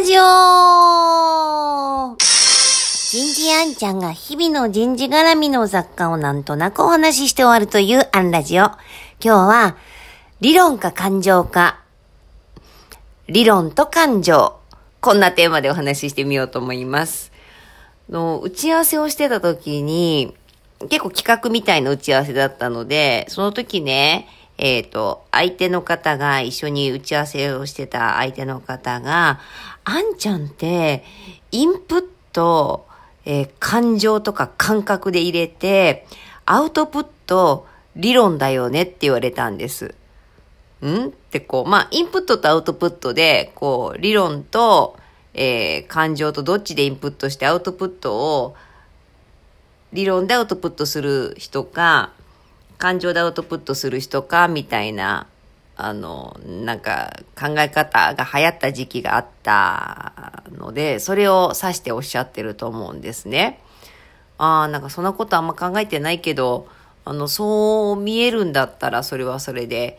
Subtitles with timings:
[0.00, 0.22] ラジオ
[2.16, 8.62] 人事あんちゃんが日々の人事絡みの雑貨をなんとなくお話しして終わるというアンラジオ。
[8.62, 8.78] 今
[9.20, 9.76] 日は、
[10.40, 11.80] 理論か感情か、
[13.28, 14.58] 理論と感情。
[15.02, 17.30] こんなテーマでお話ししてみようと思います。
[18.08, 20.34] の打ち合わせをしてた時に、
[20.88, 24.28] 結構企画みたいな打ち合わせだったので、その時ね、
[24.62, 29.40] えっ、ー、と、相手の方が、一緒に打ち合わせをしてた相手の方が、
[29.84, 31.02] あんちゃんって、
[31.50, 32.04] インプッ
[32.34, 32.86] ト、
[33.24, 36.06] えー、感情とか感覚で入れて、
[36.44, 37.66] アウトプット、
[37.96, 39.94] 理論だよねって言われたんです。
[40.84, 41.06] ん？
[41.06, 44.98] ってこう、まあ、インプットとアウトプットで、こう、理論と、
[45.32, 48.56] えー、感情とどっちでインプットしてアウトプットを、
[49.94, 52.12] 理論でアウトプットする人か、
[52.80, 55.26] 感情でアウトプットする人か、みたいな、
[55.76, 63.60] あの、なんか考え方が流行った時期があったので、それを指しておっしゃってると思うんですね。
[64.38, 66.68] ああ、なんかそんなことあんま考えてないけど、
[67.04, 69.98] あの、そう見えるんだったらそれはそれで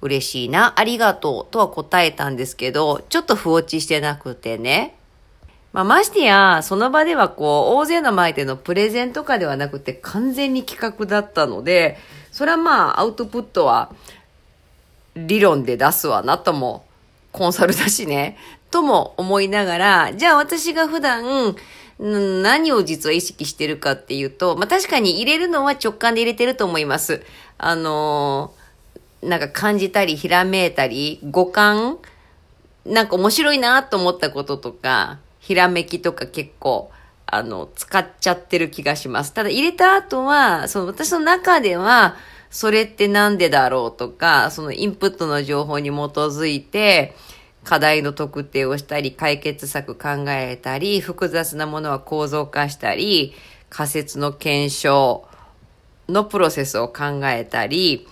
[0.00, 4.96] 嬉しいな、ありがとうとは答えたんですけど、ちょっと不落ちしてなくてね。
[5.72, 11.96] まあ、ましてや、その場ではこう、大勢の前でのプレゼンとかではなくて完全に企画だったので、
[12.30, 13.90] それはまあ、アウトプットは
[15.16, 16.84] 理論で出すわなとも、
[17.32, 18.36] コンサルだしね、
[18.70, 21.56] とも思いながら、じゃあ私が普段、
[21.98, 27.22] 何を実は意識してるかっていうと、まあ確かに入れるのは直感で入れてると思います。
[27.58, 31.98] あのー、なんか感じたり、ひらめいたり、五感
[32.84, 36.92] なんか面白いなと思ったこととか、ひらめきとか結構、
[37.26, 39.34] あの、使っちゃってる気がします。
[39.34, 42.14] ただ入れた後は、その私の中では、
[42.48, 47.16] それってなんでだろうとか、そのインプットの情報に基づいて、
[47.64, 53.34] 課題の特定をしたり、解決策考えたり、複雑なものは構造化したり、
[53.68, 55.26] 仮説の検証
[56.08, 58.06] のプロセスを考えたり、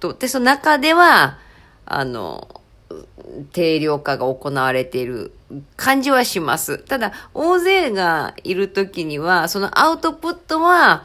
[0.00, 1.38] とで、その中では、
[1.84, 2.61] あの、
[3.52, 5.32] 定量化が行われている
[5.76, 6.78] 感じはします。
[6.78, 11.04] ただ、大勢がいるときには、そのアウトプットは、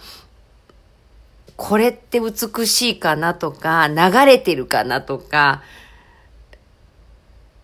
[1.55, 5.63] これって美しいかなとか、流れてるかなとか、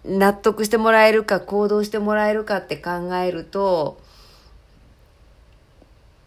[0.06, 4.02] 納得してもらえるか、行動してもらえるかって考えると、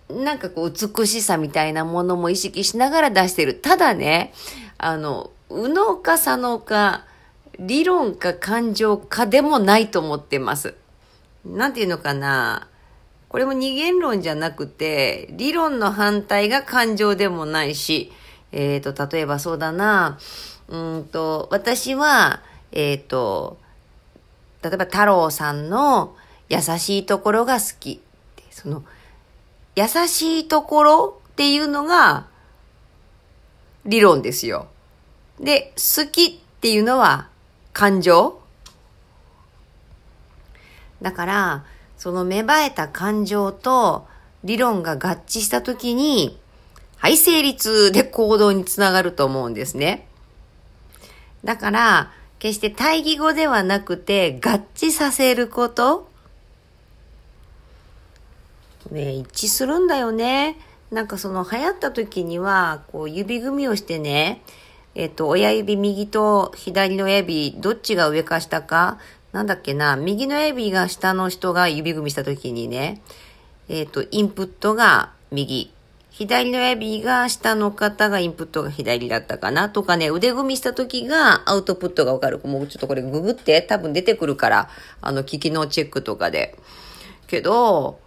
[0.09, 3.55] なんかこう美しさみたいなものも意識しながら出してる。
[3.55, 4.33] ただね、
[4.79, 7.05] あの、右脳か左脳か、
[7.59, 10.75] 理論か感情かでもないと思ってます。
[11.45, 12.69] なんていうのかな。
[13.29, 18.13] これも二元論じゃなくて、理論の反対が感情でもないし、
[18.53, 20.19] えっ、ー、と、例えばそうだな、
[20.69, 23.59] うんと、私は、えっ、ー、と、
[24.63, 26.17] 例えば太郎さんの
[26.49, 28.01] 優しいところが好き。
[28.51, 28.85] その、
[29.75, 32.27] 優しいところっていうのが
[33.85, 34.69] 理論ですよ。
[35.39, 37.29] で、好きっていうのは
[37.77, 38.41] 感情？
[41.03, 41.65] だから、
[41.99, 44.07] その芽生えた感情と
[44.45, 46.41] 理論が合致したときに、
[46.97, 50.09] はい、成立で行動につながると思うんですね。
[51.45, 56.09] だから、決して対義語ではなくて合致させること。
[58.91, 60.57] ね、一致するんだよね。
[60.91, 64.41] なんかその流行った時には、こう指組みをしてね、
[64.99, 68.99] えっ、と、親指右と左の親指、どっちが上か下か、
[69.33, 73.03] なんだっけな、右の親指が下の人が指組みしたときにね、
[73.69, 75.71] えっ、と、インプットが右、
[76.09, 82.41] 左の親指が下の方がインプットが左だったかなとかね、腕組みした時がアウトプットがわかる。
[82.45, 84.71] もうちょっとこれググって多分出てくるから、
[85.03, 86.57] あの、聞きのチェックとかで。
[87.27, 87.99] けど、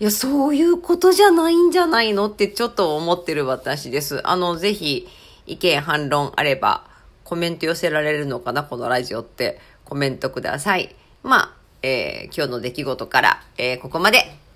[0.00, 4.20] いや、そういうことじゃないんじゃないのってちょっと思ってる私です。
[4.28, 5.08] あの、ぜひ、
[5.46, 6.84] 意見反論あれば
[7.24, 10.94] コメント寄せられるのかなこのラジオってコメントください。
[11.22, 14.46] まあ、えー、今日の出来事から、えー、ここまで。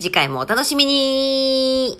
[0.00, 1.94] 次回もお楽しみに